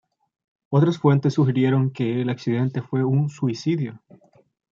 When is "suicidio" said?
3.29-4.01